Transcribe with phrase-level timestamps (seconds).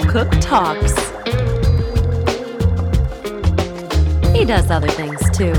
[0.00, 0.94] Cook Talks.
[4.32, 5.54] He does other things too.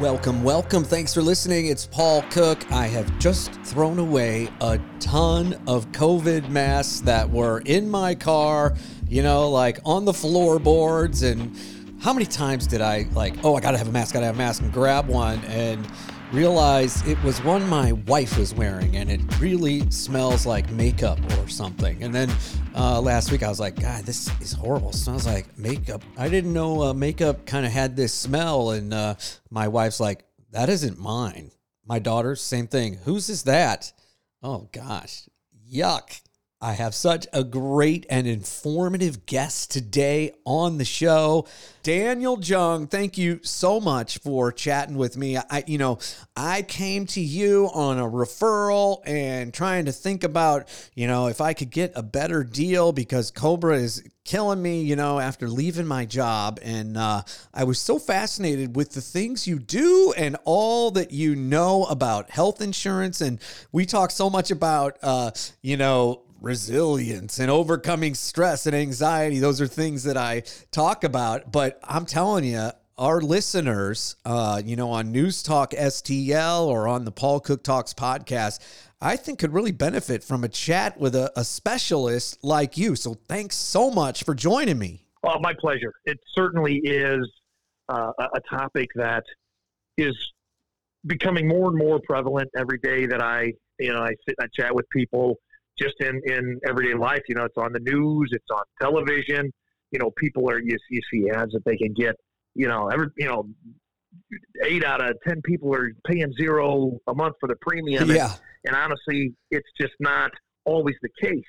[0.00, 0.84] Welcome, welcome.
[0.84, 1.66] Thanks for listening.
[1.66, 2.70] It's Paul Cook.
[2.70, 8.76] I have just thrown away a ton of COVID masks that were in my car,
[9.08, 11.22] you know, like on the floorboards.
[11.22, 11.56] And
[12.00, 14.38] how many times did I, like, oh, I gotta have a mask, gotta have a
[14.38, 15.84] mask, and grab one and
[16.32, 21.48] realize it was one my wife was wearing and it really smells like makeup or
[21.48, 22.02] something.
[22.02, 22.30] And then
[22.74, 24.90] uh, last week I was like, God, this is horrible.
[24.90, 26.02] It smells like makeup.
[26.16, 28.70] I didn't know uh, makeup kind of had this smell.
[28.72, 29.14] And uh,
[29.50, 31.50] my wife's like, that isn't mine.
[31.86, 32.98] My daughter, same thing.
[33.04, 33.92] Whose is that?
[34.42, 35.28] Oh gosh,
[35.70, 36.20] yuck.
[36.60, 41.46] I have such a great and informative guest today on the show.
[41.84, 45.36] Daniel Jung, thank you so much for chatting with me.
[45.36, 46.00] I you know,
[46.36, 51.40] I came to you on a referral and trying to think about, you know, if
[51.40, 55.86] I could get a better deal because Cobra is killing me, you know, after leaving
[55.86, 56.58] my job.
[56.60, 57.22] And uh,
[57.54, 62.30] I was so fascinated with the things you do and all that you know about
[62.30, 63.20] health insurance.
[63.20, 63.40] And
[63.70, 65.30] we talk so much about, uh,
[65.62, 69.38] you know, resilience and overcoming stress and anxiety.
[69.38, 71.50] Those are things that I talk about.
[71.52, 77.04] But I'm telling you, our listeners, uh, you know, on News Talk STL or on
[77.04, 78.58] the Paul Cook Talks podcast,
[79.00, 82.96] I think could really benefit from a chat with a, a specialist like you.
[82.96, 85.04] So thanks so much for joining me.
[85.22, 85.92] Oh, my pleasure.
[86.04, 87.28] It certainly is
[87.88, 89.24] uh, a topic that
[89.96, 90.14] is
[91.06, 94.60] becoming more and more prevalent every day that I, you know, I sit and I
[94.60, 95.36] chat with people
[95.78, 97.22] just in, in everyday life.
[97.28, 99.52] You know, it's on the news, it's on television.
[99.90, 102.14] You know, people are you, you see ads that they can get.
[102.54, 103.48] You know, every you know,
[104.64, 108.10] eight out of ten people are paying zero a month for the premium.
[108.10, 108.32] Yeah,
[108.64, 110.30] and, and honestly, it's just not
[110.64, 111.42] always the case.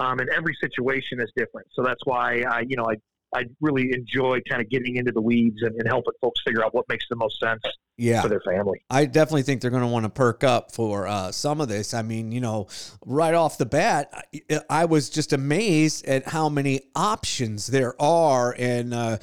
[0.00, 1.68] Um, and every situation is different.
[1.72, 2.96] So that's why I, you know, I
[3.34, 6.74] I really enjoy kind of getting into the weeds and, and, helping folks figure out
[6.74, 7.62] what makes the most sense
[7.96, 8.22] yeah.
[8.22, 8.84] for their family.
[8.90, 11.94] I definitely think they're going to want to perk up for uh, some of this.
[11.94, 12.68] I mean, you know,
[13.04, 14.10] right off the bat,
[14.50, 19.18] I, I was just amazed at how many options there are and uh,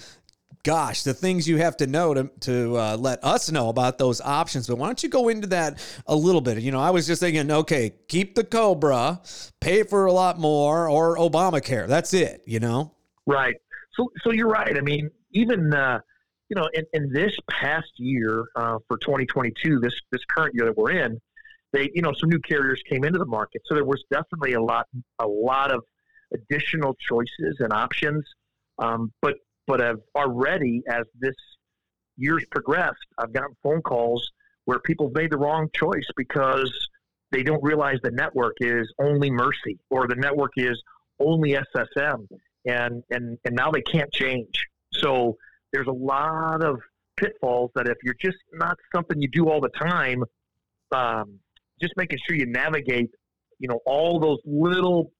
[0.63, 4.21] gosh, the things you have to know to, to uh, let us know about those
[4.21, 4.67] options.
[4.67, 6.59] But why don't you go into that a little bit?
[6.59, 9.21] You know, I was just thinking, okay, keep the Cobra,
[9.59, 11.87] pay for a lot more, or Obamacare.
[11.87, 12.93] That's it, you know?
[13.25, 13.55] Right.
[13.93, 14.77] So, so you're right.
[14.77, 15.99] I mean, even uh,
[16.49, 20.77] you know, in, in this past year uh, for 2022, this this current year that
[20.77, 21.19] we're in,
[21.71, 24.61] they you know some new carriers came into the market, so there was definitely a
[24.61, 24.85] lot
[25.19, 25.81] a lot of
[26.33, 28.25] additional choices and options.
[28.79, 29.35] Um, but
[29.67, 31.35] but I've already as this
[32.17, 34.29] years progressed, I've gotten phone calls
[34.65, 36.71] where people made the wrong choice because
[37.31, 40.81] they don't realize the network is only Mercy or the network is
[41.19, 42.27] only SSM
[42.65, 44.65] and and and now they can't change.
[44.93, 45.37] So
[45.71, 46.79] there's a lot of
[47.17, 50.23] pitfalls that if you're just not something you do all the time,
[50.91, 51.39] um,
[51.79, 53.09] just making sure you navigate,
[53.59, 55.11] you know, all those little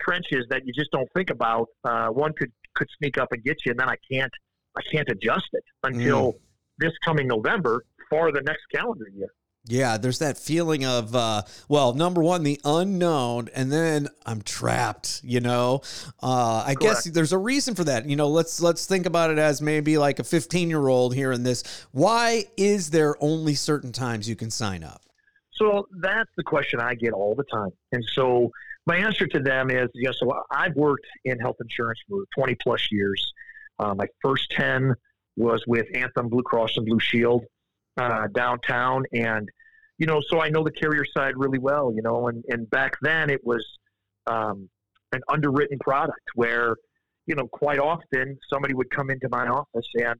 [0.00, 1.68] trenches that you just don't think about.
[1.84, 4.32] Uh, one could could sneak up and get you, and then I can't
[4.76, 6.38] I can't adjust it until mm.
[6.78, 9.28] this coming November for the next calendar year.
[9.68, 15.20] Yeah, there's that feeling of, uh, well, number one, the unknown, and then I'm trapped.
[15.22, 15.82] You know,
[16.22, 16.80] uh, I Correct.
[16.80, 18.08] guess there's a reason for that.
[18.08, 21.32] You know, let's let's think about it as maybe like a 15 year old here
[21.32, 21.86] in this.
[21.92, 25.02] Why is there only certain times you can sign up?
[25.52, 28.50] So that's the question I get all the time, and so
[28.86, 32.54] my answer to them is, you know, so I've worked in health insurance for 20
[32.62, 33.32] plus years.
[33.78, 34.94] Uh, my first 10
[35.36, 37.44] was with Anthem Blue Cross and Blue Shield
[37.98, 39.48] uh, downtown, and
[39.98, 41.92] you know, so I know the carrier side really well.
[41.94, 43.64] You know, and and back then it was
[44.26, 44.68] um,
[45.12, 46.76] an underwritten product where
[47.26, 50.14] you know quite often somebody would come into my office and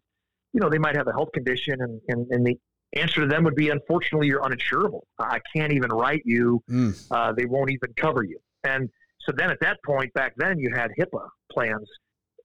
[0.53, 2.59] you know they might have a health condition, and and, and the
[2.95, 5.03] answer to them would be unfortunately you're uninsurable.
[5.19, 6.63] I can't even write you.
[6.71, 7.07] Mm.
[7.11, 8.39] Uh, they won't even cover you.
[8.65, 8.89] And
[9.21, 11.87] so then at that point back then you had HIPAA plans,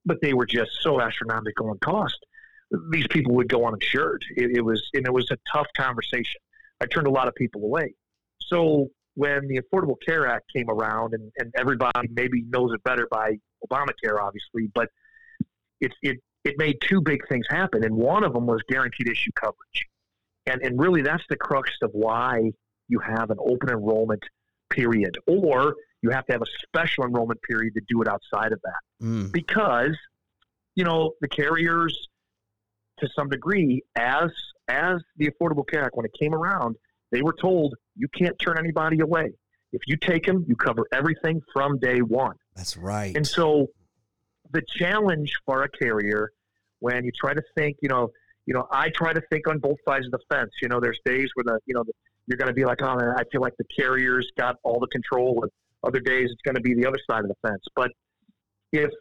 [0.06, 2.18] but they were just so astronomical in cost
[2.90, 4.24] these people would go uninsured.
[4.36, 6.42] It, it was and it was a tough conversation.
[6.84, 7.96] I turned a lot of people away.
[8.40, 13.08] So when the Affordable Care Act came around, and, and everybody maybe knows it better
[13.10, 14.90] by Obamacare, obviously, but
[15.80, 17.84] it, it, it made two big things happen.
[17.84, 19.86] And one of them was guaranteed issue coverage.
[20.46, 22.52] And, and really, that's the crux of why
[22.90, 24.24] you have an open enrollment
[24.70, 28.60] period, or you have to have a special enrollment period to do it outside of
[28.64, 29.06] that.
[29.06, 29.32] Mm.
[29.32, 29.96] Because,
[30.76, 32.10] you know, the carriers
[33.00, 34.32] to some degree as
[34.68, 36.76] as the Affordable Care Act when it came around,
[37.12, 39.32] they were told you can't turn anybody away.
[39.72, 42.36] If you take them, you cover everything from day one.
[42.56, 43.16] That's right.
[43.16, 43.68] And so
[44.52, 46.32] the challenge for a carrier
[46.80, 48.12] when you try to think, you know,
[48.46, 50.52] you know, I try to think on both sides of the fence.
[50.62, 51.94] You know, there's days where the, you know, the,
[52.28, 54.88] you're going to be like, oh, man, I feel like the carrier's got all the
[54.88, 55.52] control, and
[55.84, 57.64] other days it's going to be the other side of the fence.
[57.76, 57.92] But
[58.72, 58.92] if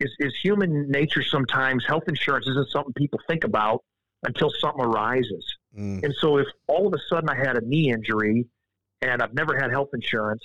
[0.00, 3.82] is, is human nature sometimes health insurance isn't something people think about
[4.24, 5.44] until something arises.
[5.78, 6.02] Mm.
[6.02, 8.46] And so if all of a sudden I had a knee injury
[9.02, 10.42] and I've never had health insurance,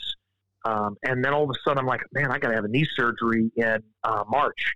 [0.66, 2.70] um, and then all of a sudden I'm like, man, I got to have a
[2.70, 4.74] knee surgery in uh, March.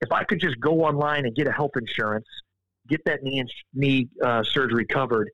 [0.00, 2.26] If I could just go online and get a health insurance,
[2.88, 3.42] get that knee
[3.72, 5.30] knee uh, surgery covered,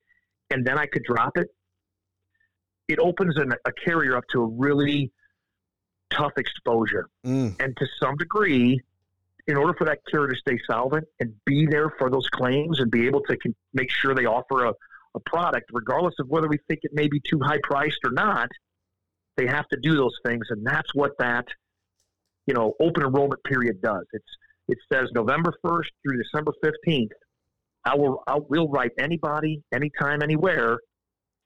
[0.51, 1.49] and then I could drop it,
[2.89, 5.11] it opens an, a carrier up to a really
[6.11, 7.09] tough exposure.
[7.27, 7.61] Mm.
[7.61, 8.81] And to some degree,
[9.47, 12.91] in order for that carrier to stay solvent and be there for those claims and
[12.91, 13.37] be able to
[13.73, 14.73] make sure they offer a,
[15.15, 18.49] a product, regardless of whether we think it may be too high priced or not,
[19.37, 20.47] they have to do those things.
[20.51, 21.47] And that's what that,
[22.47, 24.05] you know, open enrollment period does.
[24.13, 24.37] It's,
[24.69, 27.09] it says November 1st through December 15th.
[27.85, 30.79] I will, I will write anybody, anytime, anywhere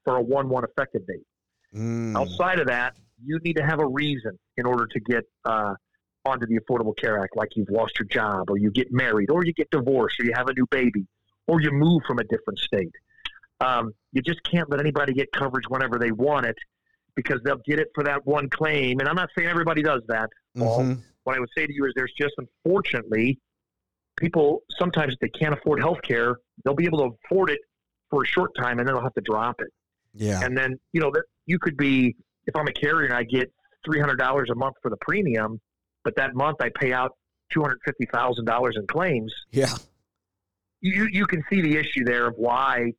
[0.05, 1.27] for a 1 1 effective date.
[1.75, 2.17] Mm.
[2.17, 5.75] Outside of that, you need to have a reason in order to get uh,
[6.25, 9.45] onto the Affordable Care Act, like you've lost your job, or you get married, or
[9.45, 11.07] you get divorced, or you have a new baby,
[11.47, 12.93] or you move from a different state.
[13.61, 16.57] Um, you just can't let anybody get coverage whenever they want it
[17.15, 19.01] because they'll get it for that one claim.
[19.01, 20.31] And I'm not saying everybody does that.
[20.57, 21.01] Mm-hmm.
[21.25, 23.39] What I would say to you is there's just unfortunately
[24.17, 27.61] people sometimes if they can't afford health care, they'll be able to afford it
[28.11, 29.69] for a short time and then they'll have to drop it.
[30.15, 30.41] Yeah.
[30.43, 32.15] And then, you know, that you could be
[32.47, 33.53] if I'm a carrier and I get
[33.85, 35.61] three hundred dollars a month for the premium,
[36.05, 37.13] but that month I pay out
[37.53, 39.33] two hundred fifty thousand dollars in claims.
[39.51, 39.75] Yeah,
[40.81, 42.93] you you can see the issue there of why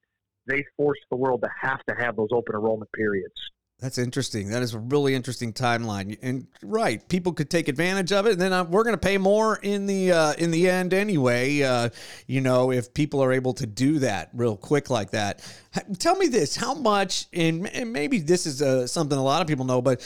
[0.47, 3.33] they force the world to have to have those open enrollment periods.
[3.79, 4.49] That's interesting.
[4.49, 6.17] That is a really interesting timeline.
[6.21, 9.17] And right, people could take advantage of it, and then uh, we're going to pay
[9.17, 11.61] more in the uh, in the end anyway.
[11.61, 11.89] Uh,
[12.25, 15.45] you know, if people are able to do that real quick like that.
[15.99, 17.25] Tell me this: How much?
[17.33, 19.99] And, and maybe this is uh, something a lot of people know, but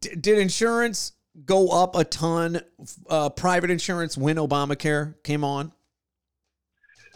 [0.00, 1.12] d- did insurance
[1.44, 2.60] go up a ton?
[3.08, 5.72] Uh, private insurance when Obamacare came on.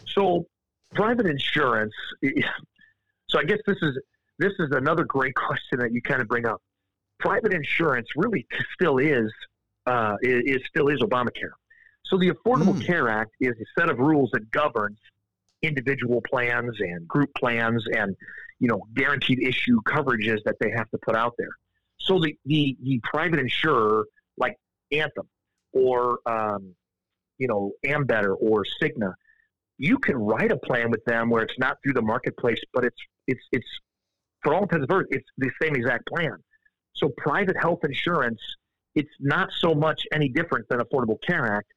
[0.07, 0.45] So,
[0.93, 1.93] private insurance.
[3.27, 3.97] So, I guess this is
[4.39, 6.61] this is another great question that you kind of bring up.
[7.19, 9.31] Private insurance really still is
[9.85, 11.51] uh, is, still is Obamacare.
[12.05, 12.85] So the Affordable mm.
[12.85, 14.97] Care Act is a set of rules that governs
[15.61, 18.15] individual plans and group plans and
[18.59, 21.51] you know guaranteed issue coverages that they have to put out there.
[22.09, 24.05] So the the, the private insurer
[24.37, 24.57] like
[24.91, 25.29] Anthem
[25.73, 26.73] or um,
[27.37, 29.13] you know Ambetter or Cigna,
[29.77, 32.97] you can write a plan with them where it's not through the marketplace, but it's
[33.27, 33.67] it's it's
[34.43, 36.37] for all intents and purposes, it's the same exact plan.
[36.93, 38.41] So private health insurance,
[38.95, 41.67] it's not so much any different than Affordable Care Act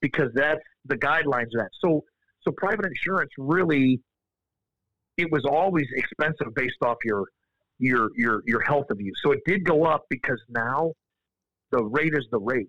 [0.00, 1.70] because that's the guidelines of that.
[1.80, 2.02] So
[2.40, 4.00] so private insurance really
[5.18, 7.26] it was always expensive based off your
[7.82, 9.12] your your your health of you.
[9.22, 10.92] So it did go up because now
[11.72, 12.68] the rate is the rate.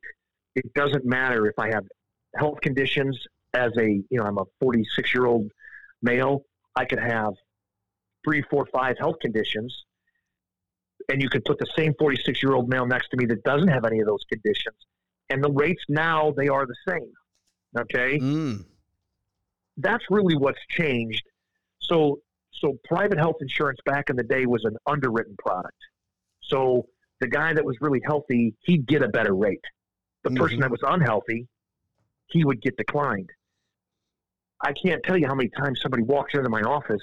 [0.56, 1.86] It doesn't matter if I have
[2.36, 3.18] health conditions
[3.54, 5.52] as a you know I'm a 46 year old
[6.02, 6.44] male.
[6.76, 7.34] I could have
[8.26, 9.84] three, four, five health conditions,
[11.10, 13.68] and you could put the same 46 year old male next to me that doesn't
[13.68, 14.78] have any of those conditions,
[15.30, 17.12] and the rates now they are the same.
[17.78, 18.66] Okay, mm.
[19.78, 21.24] that's really what's changed.
[21.80, 22.20] So,
[22.64, 25.78] so private health insurance back in the day was an underwritten product.
[26.42, 26.88] So
[27.20, 29.64] the guy that was really healthy, he'd get a better rate.
[30.24, 30.44] The mm-hmm.
[30.44, 31.48] person that was unhealthy,
[32.28, 33.30] he would get declined.
[34.62, 37.02] I can't tell you how many times somebody walks into my office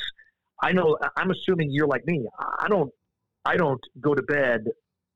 [0.62, 2.26] I know I'm assuming you're like me.
[2.38, 2.92] I don't
[3.44, 4.64] I don't go to bed,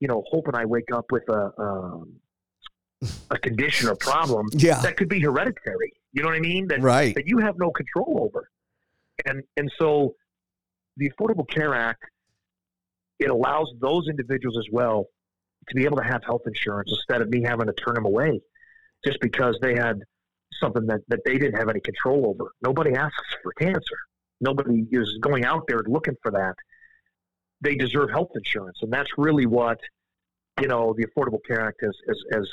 [0.00, 2.14] you know, hoping I wake up with a um,
[3.30, 4.80] a condition or problem yeah.
[4.80, 5.92] that could be hereditary.
[6.12, 6.68] You know what I mean?
[6.68, 7.14] That right.
[7.14, 8.48] that you have no control over.
[9.26, 10.14] And and so
[10.96, 12.04] the Affordable Care Act
[13.20, 15.06] it allows those individuals as well
[15.68, 18.40] to be able to have health insurance instead of me having to turn them away
[19.04, 20.00] just because they had
[20.60, 22.50] something that, that they didn't have any control over.
[22.62, 23.96] Nobody asks for cancer
[24.44, 26.54] nobody is going out there looking for that.
[27.60, 29.80] They deserve health insurance, and that's really what
[30.60, 32.48] you know the Affordable Care Act has has, has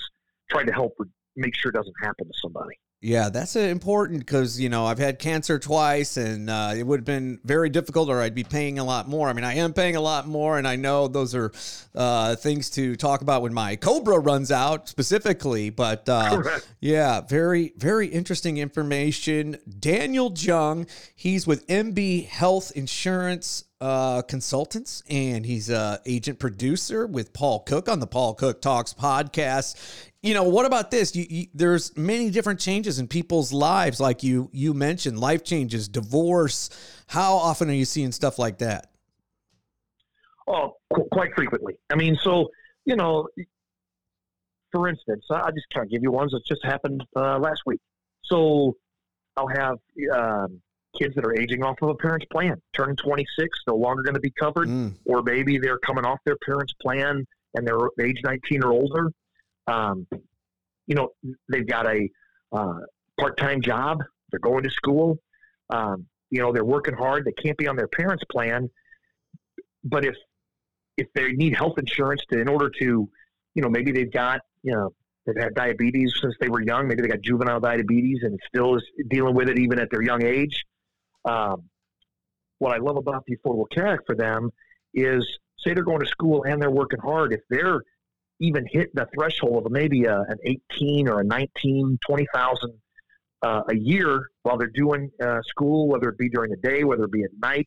[0.49, 0.93] tried to help
[1.35, 2.75] make sure it doesn't happen to somebody.
[3.03, 7.05] Yeah, that's important because you know I've had cancer twice, and uh, it would have
[7.05, 9.27] been very difficult, or I'd be paying a lot more.
[9.27, 11.51] I mean, I am paying a lot more, and I know those are
[11.95, 15.71] uh, things to talk about when my Cobra runs out specifically.
[15.71, 16.43] But uh,
[16.79, 19.57] yeah, very very interesting information.
[19.79, 23.63] Daniel Jung, he's with MB Health Insurance.
[23.81, 28.93] uh, consultants, and he's a agent producer with Paul Cook on the Paul Cook Talks
[28.93, 29.75] podcast.
[30.21, 31.15] You know, what about this?
[31.15, 35.87] You, you, there's many different changes in people's lives, like you you mentioned, life changes,
[35.87, 36.69] divorce.
[37.07, 38.91] How often are you seeing stuff like that?
[40.47, 41.73] Oh, qu- quite frequently.
[41.89, 42.51] I mean, so
[42.85, 43.27] you know,
[44.71, 47.81] for instance, I just kind of give you ones that just happened uh, last week.
[48.23, 48.75] So
[49.37, 49.77] I'll have
[50.13, 50.61] um,
[50.99, 54.21] kids that are aging off of a parent's plan, turning 26, no longer going to
[54.21, 54.93] be covered, mm.
[55.05, 57.25] or maybe they're coming off their parent's plan
[57.55, 59.11] and they're age 19 or older.
[59.71, 60.07] Um,
[60.87, 61.09] you know,
[61.51, 62.09] they've got a
[62.51, 62.79] uh,
[63.19, 63.99] part-time job.
[64.29, 65.17] They're going to school.
[65.69, 67.25] Um, you know, they're working hard.
[67.25, 68.69] They can't be on their parents' plan.
[69.83, 70.15] But if
[70.97, 73.09] if they need health insurance to in order to,
[73.55, 74.93] you know, maybe they've got you know
[75.25, 76.87] they've had diabetes since they were young.
[76.87, 80.23] Maybe they got juvenile diabetes and still is dealing with it even at their young
[80.23, 80.65] age.
[81.25, 81.63] Um,
[82.59, 84.51] what I love about the Affordable Care Act for them
[84.93, 85.25] is,
[85.59, 87.33] say they're going to school and they're working hard.
[87.33, 87.81] If they're
[88.41, 90.37] even hit the threshold of maybe a, an
[90.73, 92.73] 18 or a 19, 20,000
[93.43, 97.03] uh, a year while they're doing uh, school, whether it be during the day, whether
[97.03, 97.65] it be at night,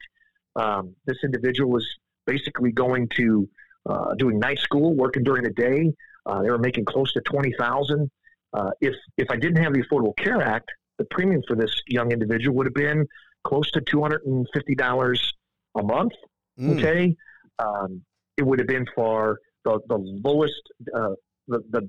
[0.57, 1.87] um, this individual is
[2.27, 3.49] basically going to
[3.87, 5.93] uh, doing night school, working during the day.
[6.27, 8.11] Uh, they were making close to 20,000.
[8.53, 12.13] Uh, if if I didn't have the Affordable Care Act, the premium for this young
[12.13, 13.07] individual would have been
[13.45, 15.33] close to $250
[15.77, 16.13] a month.
[16.59, 16.79] Mm.
[16.79, 17.17] Okay.
[17.59, 18.03] Um,
[18.37, 20.63] it would have been for the, the lowest,
[20.95, 21.15] uh,
[21.49, 21.89] the, the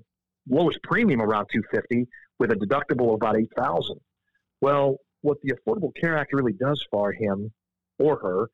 [0.49, 2.07] lowest premium around 250
[2.39, 3.97] with a deductible of about 8,000.
[4.61, 7.51] Well, what the Affordable Care Act really does for him
[7.99, 8.49] or her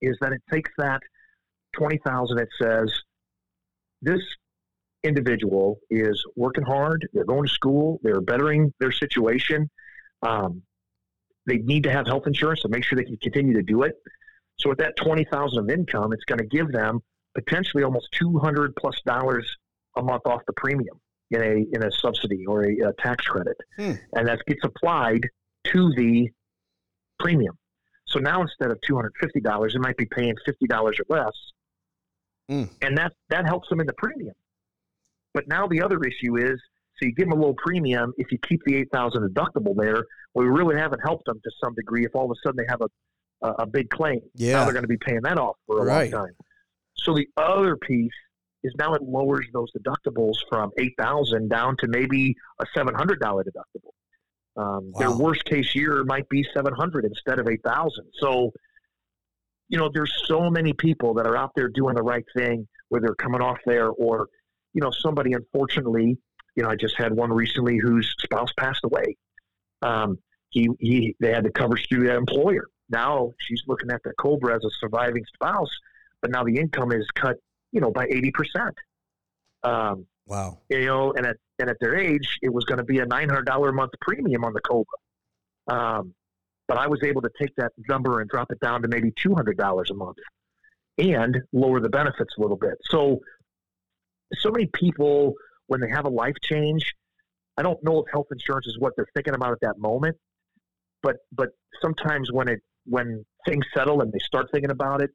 [0.00, 1.00] is that it takes that
[1.76, 2.92] 20,000 it says
[4.02, 4.20] this
[5.04, 9.70] individual is working hard, they're going to school, they're bettering their situation.
[10.22, 10.62] Um,
[11.46, 13.94] they need to have health insurance to make sure they can continue to do it.
[14.58, 17.00] So with that twenty thousand of income, it's going to give them
[17.34, 19.56] potentially almost two hundred plus dollars
[19.96, 23.56] a month off the premium in a in a subsidy or a, a tax credit,
[23.76, 23.92] hmm.
[24.14, 25.22] and that gets applied
[25.64, 26.28] to the
[27.18, 27.56] premium.
[28.06, 31.16] So now instead of two hundred fifty dollars, it might be paying fifty dollars or
[31.16, 31.32] less,
[32.50, 32.68] mm.
[32.80, 34.34] and that that helps them in the premium.
[35.34, 36.58] But now the other issue is
[36.98, 40.04] so you give them a low premium if you keep the eight thousand deductible there.
[40.34, 42.04] we really haven't helped them to some degree.
[42.04, 42.88] If all of a sudden they have a
[43.46, 44.54] a, a big claim, yeah.
[44.54, 46.12] now they're going to be paying that off for a right.
[46.12, 46.34] long time.
[47.00, 48.12] So the other piece
[48.64, 53.20] is now it lowers those deductibles from eight thousand down to maybe a seven hundred
[53.20, 53.92] dollar deductible.
[54.56, 54.98] Um, wow.
[54.98, 58.06] Their worst case year might be seven hundred instead of eight thousand.
[58.18, 58.52] So,
[59.68, 63.06] you know, there's so many people that are out there doing the right thing, whether
[63.06, 64.28] they're coming off there or,
[64.74, 66.18] you know, somebody unfortunately
[66.58, 69.16] you know, I just had one recently whose spouse passed away.
[69.80, 70.18] Um,
[70.50, 72.66] he, he, they had to cover through that employer.
[72.90, 75.70] Now she's looking at the Cobra as a surviving spouse,
[76.22, 77.36] but now the income is cut,
[77.72, 78.72] you know, by 80%.
[79.64, 80.58] Um, wow.
[80.68, 83.68] You know, and at, and at their age, it was going to be a $900
[83.68, 84.86] a month premium on the Cobra.
[85.68, 86.14] Um,
[86.66, 89.90] but I was able to take that number and drop it down to maybe $200
[89.90, 90.18] a month
[90.98, 92.74] and lower the benefits a little bit.
[92.90, 93.20] So,
[94.34, 95.34] so many people
[95.68, 96.94] when they have a life change,
[97.56, 100.16] I don't know if health insurance is what they're thinking about at that moment,
[101.02, 105.10] but but sometimes when it when things settle and they start thinking about it,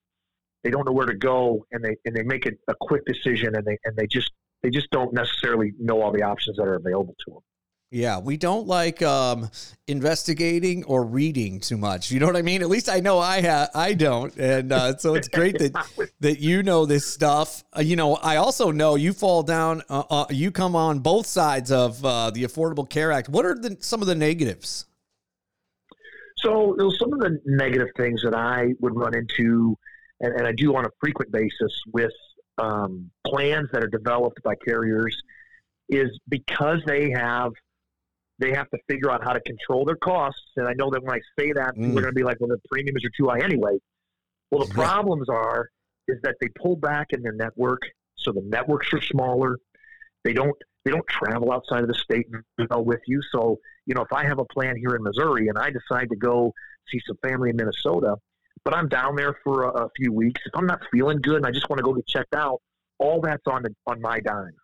[0.64, 3.56] they don't know where to go and they and they make it a quick decision
[3.56, 6.76] and they and they just they just don't necessarily know all the options that are
[6.76, 7.42] available to them.
[7.94, 9.52] Yeah, we don't like um,
[9.88, 12.10] investigating or reading too much.
[12.10, 12.64] You know what I mean?
[12.64, 16.40] At least I know I ha- I don't, and uh, so it's great that that
[16.40, 17.64] you know this stuff.
[17.78, 19.84] Uh, you know, I also know you fall down.
[19.90, 23.30] Uh, uh you come on both sides of uh, the Affordable Care Act.
[23.30, 24.88] What are the, some of the negatives?
[26.38, 29.78] So, some of the negative things that I would run into,
[30.24, 32.14] and, and I do on a frequent basis with
[32.58, 35.16] um, plans that are developed by carriers,
[35.90, 37.52] is because they have
[38.40, 40.42] they have to figure out how to control their costs.
[40.56, 41.92] And I know that when I say that, mm.
[41.92, 43.78] are going to be like, well, the premiums are too high anyway.
[44.50, 45.70] Well, the problems are
[46.08, 47.82] is that they pull back in their network,
[48.16, 49.58] so the networks are smaller.
[50.24, 52.28] They don't they don't travel outside of the state
[52.58, 53.22] with you.
[53.32, 56.16] So you know, if I have a plan here in Missouri and I decide to
[56.16, 56.54] go
[56.90, 58.16] see some family in Minnesota,
[58.66, 61.46] but I'm down there for a, a few weeks, if I'm not feeling good and
[61.46, 62.62] I just want to go get checked out,
[63.00, 64.56] all that's on the on my dime.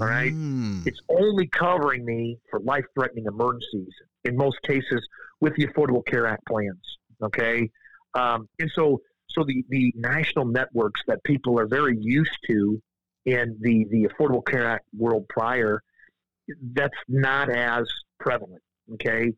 [0.00, 0.32] All right.
[0.32, 0.86] Mm.
[0.86, 3.92] It's only covering me for life threatening emergencies
[4.24, 5.06] in most cases
[5.40, 6.98] with the Affordable Care Act plans.
[7.22, 7.70] Okay.
[8.14, 9.00] Um, and so,
[9.30, 12.80] so the, the national networks that people are very used to
[13.24, 15.82] in the, the Affordable Care Act world prior,
[16.74, 17.88] that's not as
[18.20, 18.62] prevalent.
[18.94, 19.32] Okay.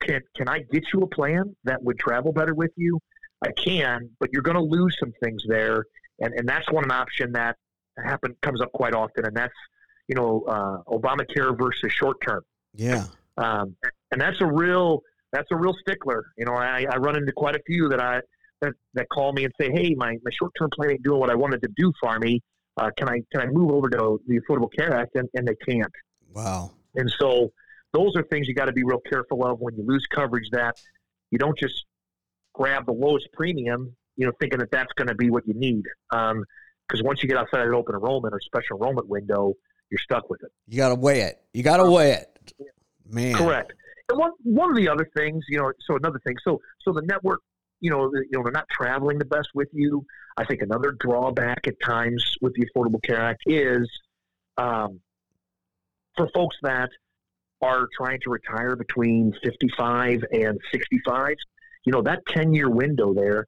[0.00, 2.98] Can, can I get you a plan that would travel better with you?
[3.42, 5.84] I can, but you're going to lose some things there,
[6.20, 7.56] and and that's one option that
[8.04, 9.54] happen comes up quite often, and that's
[10.08, 12.42] you know uh, Obamacare versus short term.
[12.74, 13.06] Yeah,
[13.36, 13.76] um,
[14.12, 16.26] and that's a real that's a real stickler.
[16.36, 18.20] You know, I, I run into quite a few that I
[18.60, 21.30] that, that call me and say, "Hey, my, my short term plan ain't doing what
[21.30, 22.42] I wanted to do for me.
[22.76, 25.54] Uh, can I can I move over to the Affordable Care Act?" And, and they
[25.66, 25.92] can't.
[26.32, 26.72] Wow.
[26.94, 27.52] And so
[27.92, 30.50] those are things you got to be real careful of when you lose coverage.
[30.50, 30.76] That
[31.30, 31.86] you don't just
[32.60, 35.84] grab the lowest premium, you know, thinking that that's going to be what you need.
[36.10, 36.34] Because
[37.00, 39.54] um, once you get outside of open enrollment or special enrollment window,
[39.90, 40.52] you're stuck with it.
[40.68, 41.40] You got to weigh it.
[41.54, 42.52] You got to weigh it,
[43.08, 43.34] man.
[43.34, 43.72] Correct.
[44.08, 47.02] And one one of the other things, you know, so another thing, so so the
[47.02, 47.40] network,
[47.80, 50.04] you know, you know, they're not traveling the best with you.
[50.36, 53.88] I think another drawback at times with the Affordable Care Act is
[54.58, 55.00] um,
[56.16, 56.90] for folks that
[57.62, 61.36] are trying to retire between 55 and 65,
[61.84, 63.46] you know, that 10 year window there,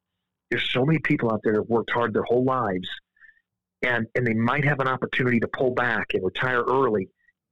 [0.50, 2.88] there's so many people out there that worked hard their whole lives
[3.82, 7.08] and, and they might have an opportunity to pull back and retire early.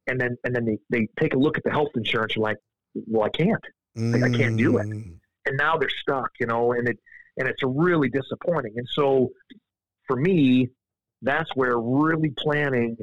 [0.06, 2.56] And then, and then they, they take a look at the health insurance and like,
[2.94, 3.64] well, I can't,
[3.96, 4.22] mm.
[4.22, 4.86] I can't do it.
[4.86, 5.14] Mm.
[5.46, 6.98] And now they're stuck, you know, and it,
[7.36, 8.74] and it's really disappointing.
[8.76, 9.30] And so
[10.06, 10.68] for me,
[11.22, 12.96] that's where really planning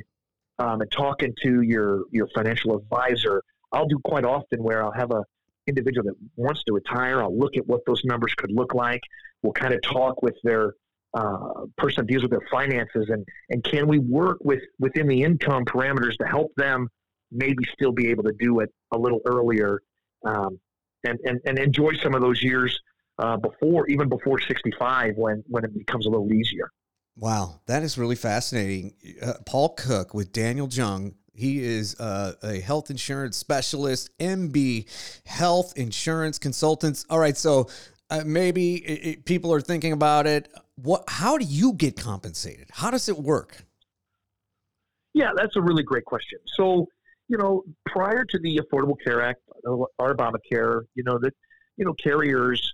[0.60, 5.12] um, and talking to your your financial advisor, I'll do quite often where I'll have
[5.12, 5.24] a
[5.68, 7.22] individual that wants to retire.
[7.22, 9.02] I'll look at what those numbers could look like.
[9.44, 10.74] We'll kind of talk with their
[11.14, 15.24] uh, person that deals with their finances, and and can we work with within the
[15.24, 16.90] income parameters to help them
[17.32, 19.82] maybe still be able to do it a little earlier,
[20.26, 20.60] um,
[21.04, 22.80] and, and and enjoy some of those years
[23.20, 26.72] uh, before even before 65 when when it becomes a little easier.
[27.16, 28.94] Wow, that is really fascinating.
[29.22, 31.16] Uh, Paul Cook with Daniel Jung.
[31.38, 34.86] He is uh, a health insurance specialist, MB
[35.26, 37.06] Health Insurance Consultants.
[37.10, 37.70] All right, so
[38.10, 40.52] uh, maybe it, it, people are thinking about it.
[40.76, 41.04] What?
[41.08, 42.68] How do you get compensated?
[42.72, 43.66] How does it work?
[45.14, 46.40] Yeah, that's a really great question.
[46.56, 46.88] So,
[47.28, 51.34] you know, prior to the Affordable Care Act, or Obamacare, you know that
[51.78, 52.74] you know carriers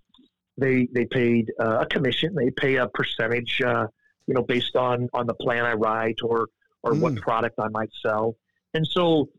[0.58, 2.34] they they paid uh, a commission.
[2.36, 3.88] They pay a percentage uh,
[4.28, 6.48] you know, based on on the plan I write or
[6.84, 7.00] or mm.
[7.00, 8.36] what product I might sell.
[8.74, 9.30] And so,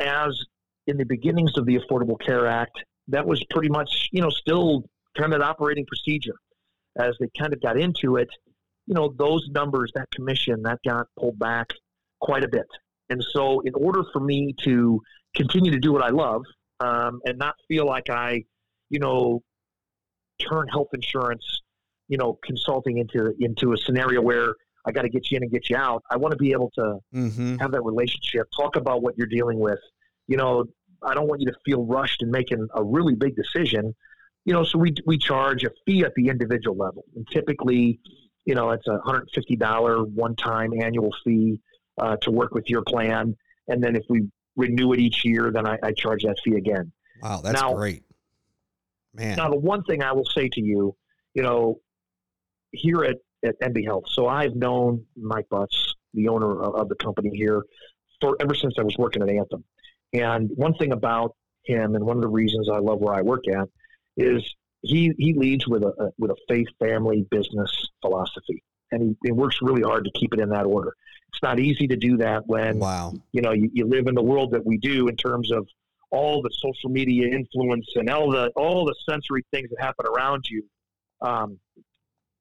[0.00, 0.38] as
[0.86, 4.84] in the beginnings of the Affordable Care Act, that was pretty much you know still
[5.16, 6.36] kind of an operating procedure.
[6.98, 8.28] As they kind of got into it,
[8.86, 11.70] you know, those numbers, that commission, that got pulled back
[12.20, 12.66] quite a bit.
[13.10, 15.00] And so, in order for me to
[15.34, 16.42] continue to do what I love
[16.80, 18.44] um, and not feel like I,
[18.90, 19.42] you know,
[20.40, 21.62] turn health insurance
[22.08, 24.54] you know, consulting into into a scenario where
[24.86, 26.02] I got to get you in and get you out.
[26.10, 27.56] I want to be able to mm-hmm.
[27.56, 29.78] have that relationship, talk about what you're dealing with.
[30.26, 30.64] You know,
[31.02, 33.94] I don't want you to feel rushed in making a really big decision.
[34.44, 37.98] You know, so we we charge a fee at the individual level, and typically,
[38.44, 41.60] you know, it's a hundred fifty dollar one time annual fee
[41.98, 43.34] uh, to work with your plan,
[43.68, 46.92] and then if we renew it each year, then I, I charge that fee again.
[47.22, 48.02] Wow, that's now, great,
[49.14, 49.36] man.
[49.36, 50.94] Now, the one thing I will say to you,
[51.32, 51.80] you know,
[52.72, 54.04] here at, at MB Health.
[54.08, 57.62] So I've known Mike Butts, the owner of, of the company here,
[58.20, 59.64] for ever since I was working at Anthem.
[60.12, 63.48] And one thing about him, and one of the reasons I love where I work
[63.48, 63.68] at,
[64.16, 64.42] is
[64.82, 69.32] he he leads with a, a with a faith, family, business philosophy, and he, he,
[69.32, 70.94] works really hard to keep it in that order.
[71.32, 73.14] It's not easy to do that when wow.
[73.32, 75.66] you know you, you live in the world that we do in terms of
[76.10, 80.44] all the social media influence and all the all the sensory things that happen around
[80.48, 80.62] you.
[81.20, 81.58] Um,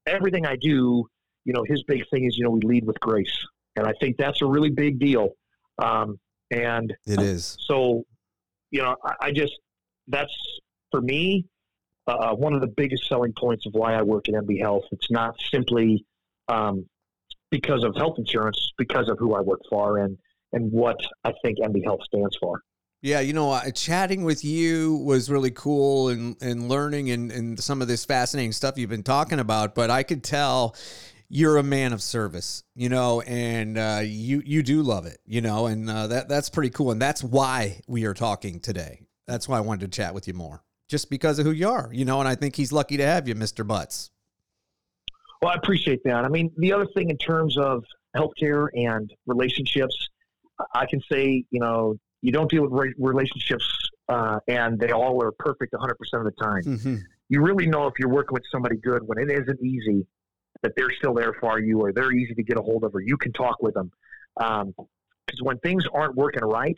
[0.08, 1.06] everything I do,
[1.46, 3.46] you know, his big thing is, you know, we lead with grace.
[3.76, 5.30] And I think that's a really big deal.
[5.80, 6.20] Um,
[6.52, 7.58] and it is.
[7.62, 8.04] So,
[8.72, 9.54] you know, I, I just,
[10.08, 10.34] that's
[10.92, 11.46] for me,
[12.08, 14.84] uh, one of the biggest selling points of why I work at MB Health.
[14.92, 16.06] It's not simply
[16.50, 16.86] um,
[17.50, 20.18] because of health insurance, because of who I work for and,
[20.52, 22.62] and what I think MB Health stands for.
[23.04, 27.60] Yeah, you know, uh, chatting with you was really cool and, and learning and, and
[27.60, 29.76] some of this fascinating stuff you've been talking about.
[29.76, 30.74] But I could tell
[31.28, 35.42] you're a man of service, you know, and uh, you you do love it, you
[35.42, 36.92] know, and uh, that that's pretty cool.
[36.92, 39.02] And that's why we are talking today.
[39.28, 41.90] That's why I wanted to chat with you more, just because of who you are,
[41.92, 42.22] you know.
[42.22, 44.12] And I think he's lucky to have you, Mister Butts.
[45.42, 46.24] Well, I appreciate that.
[46.24, 47.84] I mean, the other thing in terms of
[48.16, 50.08] healthcare and relationships,
[50.74, 53.66] I can say, you know, you don't deal with relationships
[54.08, 56.64] uh, and they all are perfect 100% of the time.
[56.64, 56.96] Mm-hmm.
[57.28, 60.08] You really know if you're working with somebody good when it isn't easy
[60.62, 63.02] that they're still there for you or they're easy to get a hold of or
[63.02, 63.92] you can talk with them.
[64.36, 66.78] Because um, when things aren't working right,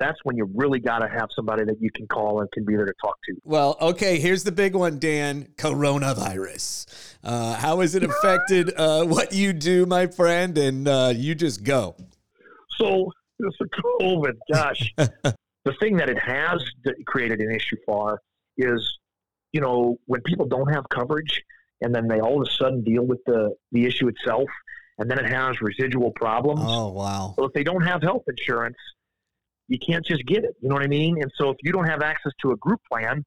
[0.00, 2.74] that's when you really got to have somebody that you can call and can be
[2.74, 3.34] there to talk to.
[3.44, 6.86] Well, okay, here's the big one, Dan coronavirus.
[7.22, 10.56] Uh, how has it affected uh, what you do, my friend?
[10.56, 11.94] And uh, you just go.
[12.78, 13.54] So, this
[14.00, 16.62] COVID, gosh, the thing that it has
[17.06, 18.20] created an issue for
[18.56, 18.98] is,
[19.52, 21.42] you know, when people don't have coverage
[21.80, 24.48] and then they all of a sudden deal with the, the issue itself
[24.98, 26.60] and then it has residual problems.
[26.64, 27.34] Oh, wow.
[27.38, 28.76] So if they don't have health insurance,
[29.68, 30.56] you can't just get it.
[30.60, 31.22] You know what I mean?
[31.22, 33.24] And so if you don't have access to a group plan,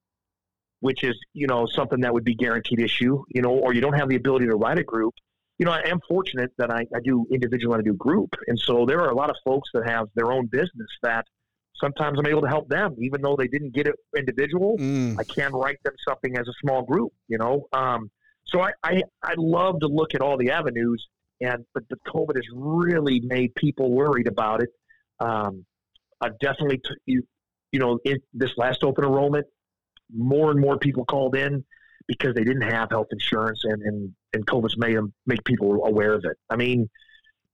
[0.82, 3.93] which is, you know, something that would be guaranteed issue, you know, or you don't
[3.93, 5.13] have the ability to write a group,
[5.62, 8.34] you know, I am fortunate that I, I do individual and I do group.
[8.47, 11.28] And so there are a lot of folks that have their own business that
[11.76, 14.76] sometimes I'm able to help them, even though they didn't get it individual.
[14.80, 15.19] Mm.
[15.19, 17.67] I can write them something as a small group, you know.
[17.74, 18.10] Um,
[18.45, 21.08] so I, I, I love to look at all the avenues,
[21.41, 24.69] and but the COVID has really made people worried about it.
[25.19, 25.63] Um,
[26.21, 27.21] I've definitely, t- you,
[27.71, 29.45] you know, in this last open enrollment,
[30.12, 31.63] more and more people called in
[32.08, 36.13] because they didn't have health insurance, and and and COVID's made them make people aware
[36.13, 36.38] of it.
[36.50, 36.89] I mean,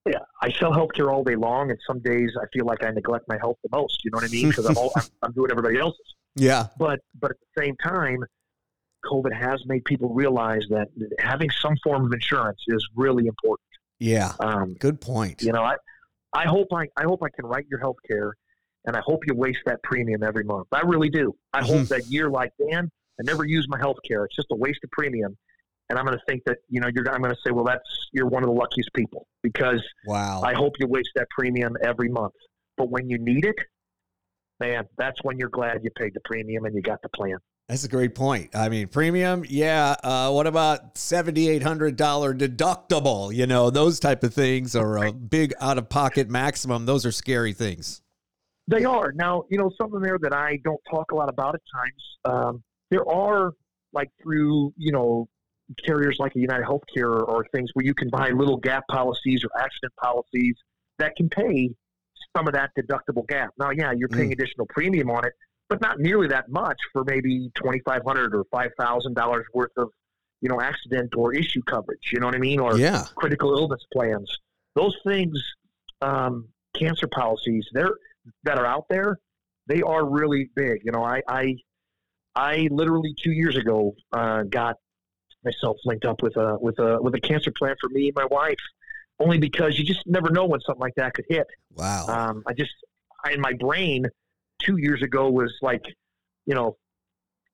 [0.05, 3.25] yeah, I sell healthcare all day long, and some days I feel like I neglect
[3.27, 4.03] my health the most.
[4.03, 4.49] You know what I mean?
[4.49, 6.15] Because I'm all I'm, I'm doing everybody else's.
[6.35, 6.67] Yeah.
[6.77, 8.23] But but at the same time,
[9.05, 10.87] COVID has made people realize that
[11.19, 13.67] having some form of insurance is really important.
[13.99, 14.33] Yeah.
[14.39, 15.41] Um, Good point.
[15.41, 15.75] You know, I
[16.33, 18.35] I hope I I hope I can write your health care
[18.85, 20.67] and I hope you waste that premium every month.
[20.71, 21.35] I really do.
[21.53, 21.93] I hope mm-hmm.
[21.93, 24.25] that year like Dan, I never use my health care.
[24.25, 25.37] It's just a waste of premium.
[25.89, 28.09] And I'm going to think that, you know, you're, I'm going to say, well, that's,
[28.11, 30.41] you're one of the luckiest people because wow.
[30.43, 32.33] I hope you waste that premium every month.
[32.75, 33.55] But when you need it,
[34.59, 37.37] man, that's when you're glad you paid the premium and you got the plan.
[37.69, 38.55] That's a great point.
[38.55, 39.95] I mean, premium, yeah.
[40.01, 43.33] Uh, what about seventy eight hundred dollar deductible?
[43.33, 46.85] You know, those type of things, are a big out of pocket maximum.
[46.85, 48.01] Those are scary things.
[48.69, 49.43] They are now.
[49.49, 52.17] You know something there that I don't talk a lot about at times.
[52.23, 53.51] Um, there are
[53.91, 55.27] like through you know
[55.83, 59.43] carriers like a United Healthcare or, or things where you can buy little gap policies
[59.43, 60.55] or accident policies
[60.99, 61.69] that can pay
[62.35, 63.51] some of that deductible gap.
[63.57, 64.33] Now, yeah, you're paying mm.
[64.33, 65.33] additional premium on it,
[65.69, 69.71] but not nearly that much for maybe twenty five hundred or five thousand dollars worth
[69.77, 69.89] of
[70.41, 72.11] you know accident or issue coverage.
[72.11, 72.59] You know what I mean?
[72.59, 73.05] Or yeah.
[73.15, 74.31] critical illness plans.
[74.75, 75.41] Those things,
[76.01, 77.95] um, cancer policies, they're
[78.43, 79.17] that are out there,
[79.67, 80.81] they are really big.
[80.83, 81.55] You know, I I,
[82.35, 84.77] I literally two years ago uh, got
[85.47, 88.25] myself linked up with a with a with a cancer plan for me and my
[88.25, 88.59] wife,
[89.19, 91.47] only because you just never know when something like that could hit.
[91.75, 92.05] Wow.
[92.07, 92.73] Um, I just
[93.23, 94.07] I, in my brain
[94.61, 95.85] two years ago was like,
[96.45, 96.77] you know,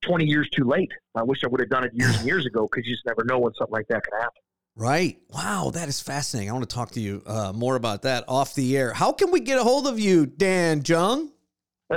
[0.02, 0.92] 20 years too late.
[1.16, 3.24] I wish I would have done it years and years ago because you just never
[3.24, 4.42] know when something like that could happen.
[4.76, 5.20] Right.
[5.30, 6.50] Wow, that is fascinating.
[6.50, 8.92] I want to talk to you uh, more about that off the air.
[8.92, 11.32] How can we get a hold of you, Dan Jung?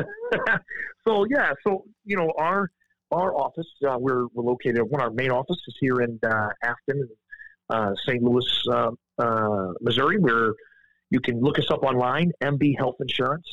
[1.07, 2.71] so yeah, so you know our
[3.17, 7.03] our office uh, we're we're located one of our main offices here in uh, Affton,
[7.71, 8.23] uh, St.
[8.23, 10.19] Louis, uh, uh, Missouri.
[10.19, 10.53] Where
[11.11, 13.49] you can look us up online, MB Health Insurance.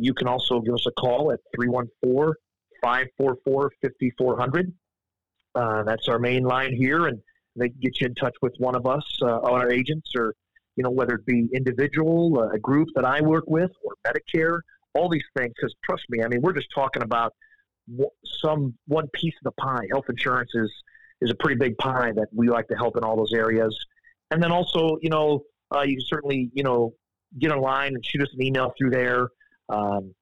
[0.00, 2.34] you can also give us a call at 314
[2.82, 4.72] 544 5400.
[5.86, 7.18] That's our main line here, and
[7.56, 10.34] they can get you in touch with one of us, uh, our agents, or
[10.76, 14.60] you know whether it be individual, uh, a group that I work with, or Medicare,
[14.94, 15.52] all these things.
[15.56, 17.34] Because trust me, I mean we're just talking about
[18.24, 19.86] some one piece of the pie.
[19.90, 20.70] Health insurance is
[21.20, 23.76] is a pretty big pie that we like to help in all those areas.
[24.30, 26.94] And then also, you know, uh, you can certainly you know
[27.38, 29.28] get online and shoot us an email through there.
[29.68, 30.14] Um,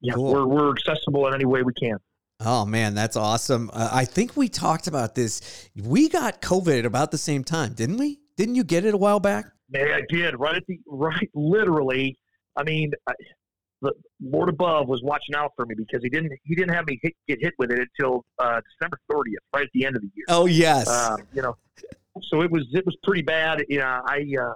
[0.00, 0.32] yeah, cool.
[0.32, 1.98] we're we're accessible in any way we can.
[2.40, 3.70] Oh man, that's awesome.
[3.72, 5.68] Uh, I think we talked about this.
[5.76, 8.18] We got COVID at about the same time, didn't we?
[8.36, 9.46] Didn't you get it a while back?
[9.72, 10.40] Yeah, I did.
[10.40, 12.18] Right at the right, literally.
[12.56, 13.12] I mean, I,
[13.82, 16.98] the Lord above was watching out for me because he didn't he didn't have me
[17.02, 20.10] hit, get hit with it until uh, December 30th, right at the end of the
[20.14, 20.24] year.
[20.28, 20.88] Oh yes.
[20.88, 21.56] Uh, you know,
[22.22, 23.64] so it was it was pretty bad.
[23.68, 24.52] You know, I uh,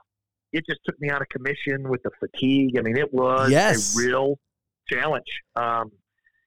[0.53, 2.79] it just took me out of commission with the fatigue.
[2.79, 3.97] I mean, it was yes.
[3.97, 4.39] a real
[4.89, 5.43] challenge.
[5.57, 5.91] Um,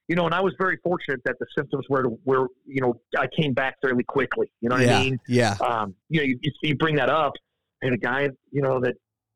[0.08, 3.26] you know, and I was very fortunate that the symptoms were were you know I
[3.38, 4.50] came back fairly quickly.
[4.60, 5.20] You know what yeah, I mean?
[5.28, 5.56] Yeah.
[5.60, 7.34] Um, you know, you, you bring that up,
[7.82, 8.94] and a guy, you know, that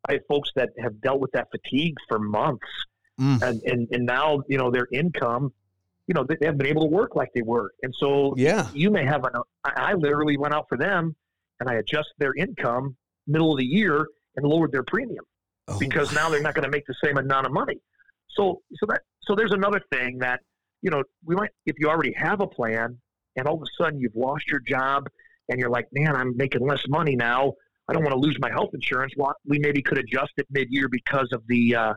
[0.09, 2.67] I have folks that have dealt with that fatigue for months,
[3.21, 3.43] mm.
[3.43, 5.53] and, and and now you know their income,
[6.07, 8.69] you know, they, they haven't been able to work like they were, and so yeah,
[8.73, 9.33] you may have an.
[9.65, 11.15] I, I literally went out for them,
[11.61, 12.97] and I adjusted their income
[13.27, 15.25] middle of the year and lowered their premium
[15.69, 17.79] oh, because now they're not going to make the same amount of money.
[18.31, 20.41] So so that so there's another thing that
[20.83, 22.99] you know, we might, if you already have a plan
[23.37, 25.09] and all of a sudden you've lost your job
[25.49, 27.55] and you're like, man, I'm making less money now.
[27.89, 29.13] I don't want to lose my health insurance.
[29.17, 31.95] Well, we maybe could adjust it mid year because of the, uh,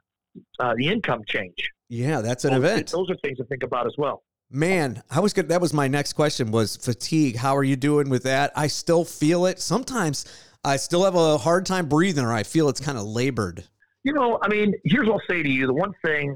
[0.60, 1.72] uh, the income change.
[1.90, 2.92] Yeah, that's an So event.
[2.92, 4.24] Those are things to think about as well.
[4.52, 5.50] Man, I was good.
[5.50, 7.36] That was my next question was fatigue.
[7.36, 8.52] How are you doing with that?
[8.56, 9.60] I still feel it.
[9.60, 10.26] Sometimes
[10.64, 13.64] I still have a hard time breathing or I feel it's kind of labored.
[14.04, 15.66] You know, I mean, here's what I'll say to you.
[15.66, 16.36] The one thing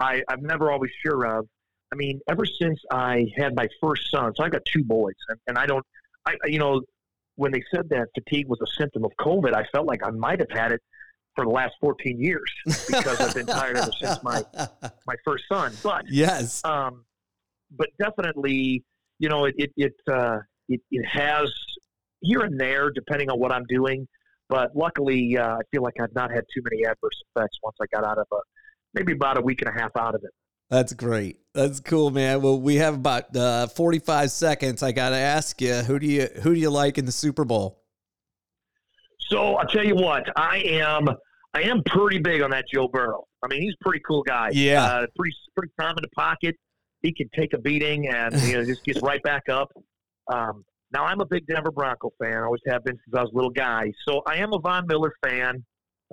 [0.00, 1.46] I, I'm never always sure of,
[1.92, 5.38] I mean, ever since I had my first son, so I got two boys, and,
[5.46, 5.84] and I don't,
[6.26, 6.82] I, you know,
[7.36, 10.40] when they said that fatigue was a symptom of COVID, I felt like I might
[10.40, 10.82] have had it
[11.36, 14.42] for the last 14 years because I've been tired ever since my,
[15.06, 15.72] my first son.
[15.82, 16.64] But yes.
[16.64, 17.04] um,
[17.70, 18.84] but definitely,
[19.18, 21.52] you know, it it it, uh, it it has
[22.20, 24.08] here and there, depending on what I'm doing.
[24.48, 27.86] But luckily, uh, I feel like I've not had too many adverse effects once I
[27.94, 28.36] got out of a
[28.94, 30.30] maybe about a week and a half out of it.
[30.70, 31.38] That's great.
[31.54, 32.42] That's cool, man.
[32.42, 34.82] Well, we have about uh, 45 seconds.
[34.82, 37.44] I got to ask you, who do you who do you like in the Super
[37.44, 37.82] Bowl?
[39.28, 41.08] So I'll tell you what, I am
[41.54, 43.24] I am pretty big on that Joe Burrow.
[43.42, 44.50] I mean, he's a pretty cool guy.
[44.52, 44.84] Yeah.
[44.84, 46.54] uh, pretty pretty calm in the pocket.
[47.02, 49.70] He can take a beating and you know just gets right back up.
[50.32, 52.34] Um, now I'm a big Denver Bronco fan.
[52.34, 53.92] I always have been since I was a little guy.
[54.06, 55.64] So I am a Von Miller fan.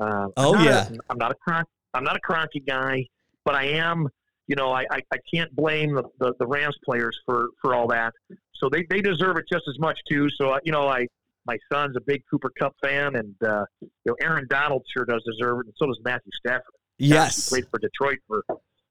[0.01, 0.87] Uh, Oh, I'm yeah.
[0.89, 3.05] a, I'm not a Cron- I'm not a Kroenke guy,
[3.45, 4.07] but I am.
[4.47, 7.87] You know, I, I, I can't blame the, the, the Rams players for, for all
[7.87, 8.11] that.
[8.55, 10.27] So they, they deserve it just as much too.
[10.31, 11.07] So you know, I
[11.45, 15.23] my son's a big Cooper Kupp fan, and uh, you know Aaron Donald sure does
[15.25, 16.73] deserve it, and so does Matthew Stafford.
[16.97, 17.49] He Yes.
[17.49, 18.43] played for Detroit for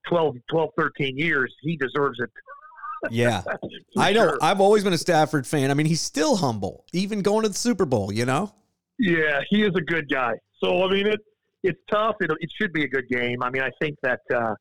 [0.08, 1.54] 12, 12 13 years.
[1.62, 2.30] He deserves it.
[3.10, 3.42] Yeah.
[3.98, 4.28] I know.
[4.28, 4.38] sure.
[4.40, 5.72] I've always been a Stafford fan.
[5.72, 8.52] I mean, he's still humble, even going to the Super Bowl, you know?
[8.96, 10.34] Yeah, he is a good guy.
[10.62, 11.18] So I mean, it
[11.64, 12.14] it's tough.
[12.20, 13.42] It, it should be a good game.
[13.42, 14.54] I mean, I think that uh,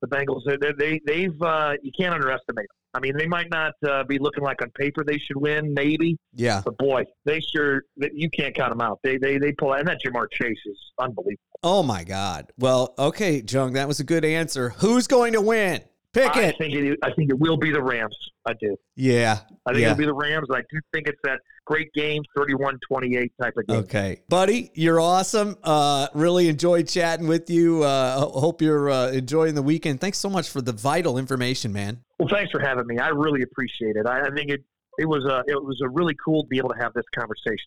[0.00, 2.77] the Bengals they, they they've uh, you can't underestimate them.
[2.94, 6.16] I mean, they might not uh, be looking like on paper they should win, maybe,
[6.32, 6.62] Yeah.
[6.64, 8.98] but boy, they sure that you can't count them out.
[9.02, 11.42] They they they pull out, and that Ja'Marr Chase is unbelievable.
[11.62, 12.50] Oh my God.
[12.58, 14.70] Well, okay, Jung, that was a good answer.
[14.78, 15.82] Who's going to win?
[16.14, 16.58] Pick I it.
[16.58, 18.16] think it, I think it will be the Rams.
[18.46, 18.76] I do.
[18.96, 19.40] Yeah.
[19.66, 19.88] I think yeah.
[19.88, 20.48] it'll be the Rams.
[20.50, 23.76] I do think it's that great game, 31-28 type of game.
[23.76, 25.56] Okay, buddy, you're awesome.
[25.62, 27.82] Uh, really enjoyed chatting with you.
[27.82, 30.00] Uh, hope you're uh, enjoying the weekend.
[30.00, 32.00] Thanks so much for the vital information, man.
[32.18, 32.98] Well, thanks for having me.
[32.98, 34.06] I really appreciate it.
[34.06, 34.64] I, I think it
[34.98, 37.56] it was a it was a really cool to be able to have this conversation.